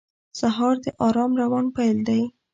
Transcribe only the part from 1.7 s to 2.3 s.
پیل دی.